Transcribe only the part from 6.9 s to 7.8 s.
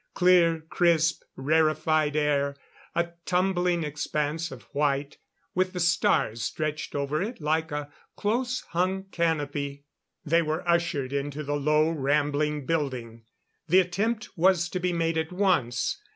over it like